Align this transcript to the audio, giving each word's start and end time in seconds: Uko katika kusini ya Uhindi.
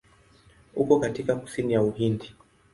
Uko 0.75 0.99
katika 0.99 1.35
kusini 1.35 1.73
ya 1.73 1.81
Uhindi. 1.81 2.35